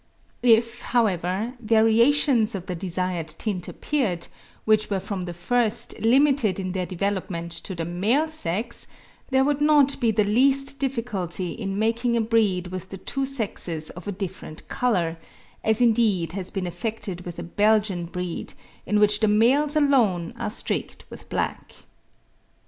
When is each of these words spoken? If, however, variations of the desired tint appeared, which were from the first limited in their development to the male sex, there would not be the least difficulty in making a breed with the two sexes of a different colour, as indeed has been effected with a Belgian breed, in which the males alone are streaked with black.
If, 0.41 0.81
however, 0.81 1.53
variations 1.59 2.55
of 2.55 2.65
the 2.65 2.73
desired 2.73 3.27
tint 3.27 3.67
appeared, 3.67 4.29
which 4.65 4.89
were 4.89 4.99
from 4.99 5.25
the 5.25 5.33
first 5.35 5.93
limited 5.99 6.59
in 6.59 6.71
their 6.71 6.87
development 6.87 7.51
to 7.51 7.75
the 7.75 7.85
male 7.85 8.27
sex, 8.27 8.87
there 9.29 9.43
would 9.43 9.61
not 9.61 9.99
be 9.99 10.09
the 10.09 10.23
least 10.23 10.79
difficulty 10.79 11.51
in 11.51 11.77
making 11.77 12.17
a 12.17 12.21
breed 12.21 12.69
with 12.69 12.89
the 12.89 12.97
two 12.97 13.27
sexes 13.27 13.91
of 13.91 14.07
a 14.07 14.11
different 14.11 14.67
colour, 14.67 15.19
as 15.63 15.81
indeed 15.81 16.31
has 16.31 16.49
been 16.49 16.65
effected 16.65 17.21
with 17.21 17.37
a 17.37 17.43
Belgian 17.43 18.05
breed, 18.07 18.55
in 18.87 18.97
which 18.99 19.19
the 19.19 19.27
males 19.27 19.75
alone 19.75 20.33
are 20.35 20.49
streaked 20.49 21.05
with 21.11 21.29
black. 21.29 21.73